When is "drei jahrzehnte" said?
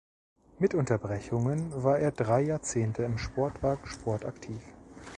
2.11-3.03